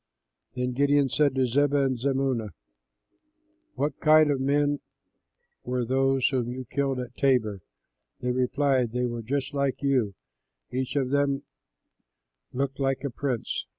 Then 0.55 0.71
Gideon 0.71 1.09
said 1.09 1.35
to 1.35 1.45
Zebah 1.45 1.85
and 1.85 1.95
Zalmunna, 1.99 2.53
"What 3.75 3.99
kind 3.99 4.31
of 4.31 4.41
men 4.41 4.79
were 5.63 5.85
those 5.85 6.27
whom 6.29 6.49
you 6.51 6.65
killed 6.65 6.99
at 6.99 7.15
Tabor?" 7.15 7.61
They 8.19 8.31
replied, 8.31 8.93
"They 8.93 9.05
were 9.05 9.21
just 9.21 9.53
like 9.53 9.83
you; 9.83 10.15
each 10.71 10.95
of 10.95 11.11
them 11.11 11.43
looked 12.51 12.79
like 12.79 13.03
a 13.03 13.11
prince." 13.11 13.67